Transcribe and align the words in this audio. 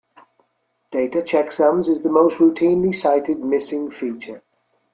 Data 0.91 1.21
checksums 1.21 1.87
is 1.87 1.99
the 1.99 2.09
most 2.09 2.39
routinely 2.39 2.95
cited 2.95 3.37
missing 3.37 3.91
feature. 3.91 4.41